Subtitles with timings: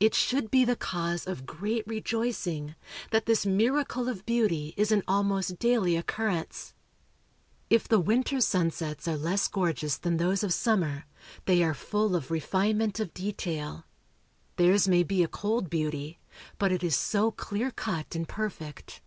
[0.00, 2.74] It should be the cause of great rejoicing,
[3.12, 6.74] that this miracle of beauty is an almost daily occurrence.
[7.70, 11.04] If the winter sunsets are less gorgeous than those of summer,
[11.44, 13.84] they are full of refinement of detail.
[14.56, 16.18] Theirs may be a cold beauty,
[16.58, 19.02] but it is so clear cut and perfect.